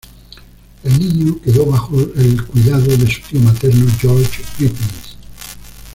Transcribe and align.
El 0.83 0.97
niño 0.97 1.39
quedó 1.43 1.67
bajo 1.67 1.95
el 1.95 2.43
cuidado 2.47 2.81
de 2.87 3.05
su 3.05 3.21
tío 3.21 3.39
materno, 3.41 3.85
George 3.99 4.41
Griffiths. 4.57 5.15